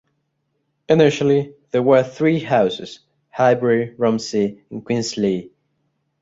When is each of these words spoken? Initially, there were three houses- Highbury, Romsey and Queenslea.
Initially, 0.89 1.53
there 1.69 1.83
were 1.83 2.01
three 2.03 2.39
houses- 2.39 3.01
Highbury, 3.29 3.93
Romsey 3.99 4.63
and 4.71 4.83
Queenslea. 4.83 5.51